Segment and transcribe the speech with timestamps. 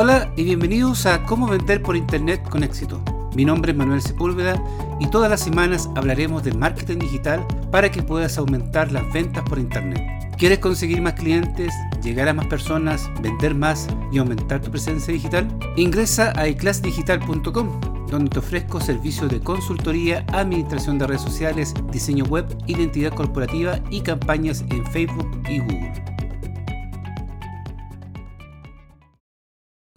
[0.00, 3.02] Hola y bienvenidos a Cómo vender por Internet con éxito.
[3.34, 4.54] Mi nombre es Manuel Sepúlveda
[5.00, 9.58] y todas las semanas hablaremos de marketing digital para que puedas aumentar las ventas por
[9.58, 10.00] Internet.
[10.38, 15.48] ¿Quieres conseguir más clientes, llegar a más personas, vender más y aumentar tu presencia digital?
[15.74, 22.46] Ingresa a iclassdigital.com donde te ofrezco servicios de consultoría, administración de redes sociales, diseño web,
[22.68, 25.97] identidad corporativa y campañas en Facebook y Google.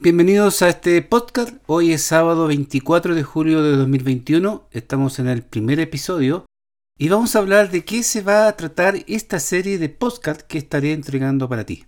[0.04, 1.58] Bienvenidos a este podcast.
[1.68, 4.68] Hoy es sábado 24 de julio de 2021.
[4.72, 6.48] Estamos en el primer episodio
[6.98, 10.58] y vamos a hablar de qué se va a tratar esta serie de podcast que
[10.58, 11.86] estaré entregando para ti.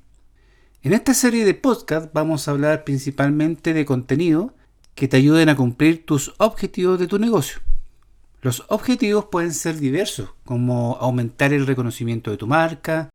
[0.83, 4.53] En esta serie de podcast vamos a hablar principalmente de contenido
[4.93, 7.61] que te ayuden a cumplir tus objetivos de tu negocio.
[8.43, 13.09] Los objetivos pueden ser diversos, como aumentar el reconocimiento de tu marca,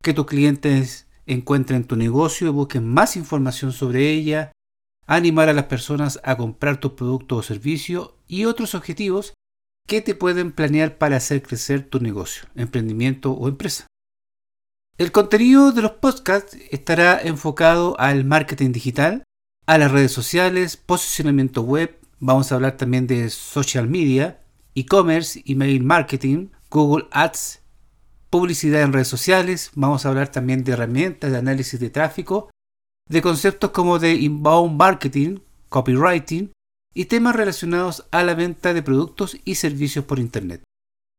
[0.00, 4.52] que tus clientes encuentren tu negocio y busquen más información sobre ella,
[5.06, 9.34] animar a las personas a comprar tu producto o servicio y otros objetivos
[9.86, 13.86] que te pueden planear para hacer crecer tu negocio, emprendimiento o empresa.
[14.96, 19.24] El contenido de los podcasts estará enfocado al marketing digital,
[19.66, 24.40] a las redes sociales, posicionamiento web, vamos a hablar también de social media,
[24.74, 27.63] e-commerce, email marketing, Google Ads,
[28.34, 32.50] publicidad en redes sociales, vamos a hablar también de herramientas de análisis de tráfico,
[33.08, 36.50] de conceptos como de inbound marketing, copywriting
[36.92, 40.64] y temas relacionados a la venta de productos y servicios por Internet.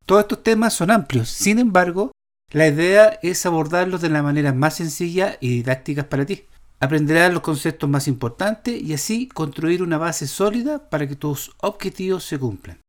[0.06, 2.12] Todos estos temas son amplios, sin embargo,
[2.52, 6.44] la idea es abordarlos de la manera más sencilla y didáctica para ti.
[6.82, 12.26] Aprenderás los conceptos más importantes y así construir una base sólida para que tus objetivos
[12.26, 12.82] se cumplan.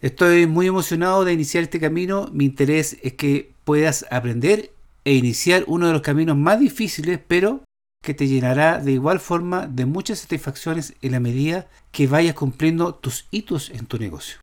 [0.00, 2.30] Estoy muy emocionado de iniciar este camino.
[2.32, 4.72] Mi interés es que puedas aprender
[5.04, 7.64] e iniciar uno de los caminos más difíciles, pero
[8.02, 12.94] que te llenará de igual forma de muchas satisfacciones en la medida que vayas cumpliendo
[12.94, 14.38] tus hitos en tu negocio.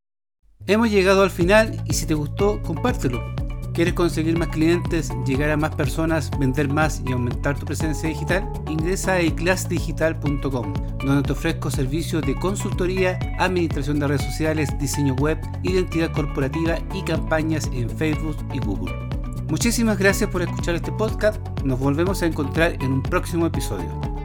[0.67, 3.23] Hemos llegado al final y si te gustó, compártelo.
[3.73, 8.51] ¿Quieres conseguir más clientes, llegar a más personas, vender más y aumentar tu presencia digital?
[8.67, 10.73] Ingresa a eclassdigital.com,
[11.05, 17.03] donde te ofrezco servicios de consultoría, administración de redes sociales, diseño web, identidad corporativa y
[17.03, 19.06] campañas en Facebook y Google.
[19.49, 21.41] Muchísimas gracias por escuchar este podcast.
[21.63, 24.16] Nos volvemos a encontrar en un próximo episodio.